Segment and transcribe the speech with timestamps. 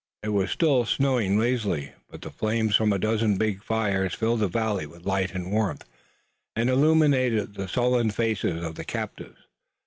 [0.23, 4.47] It was still snowing lazily, but the flames from a dozen big fires filled the
[4.47, 5.85] valley with light and warmth
[6.55, 9.37] and illuminated the sullen faces of the captives.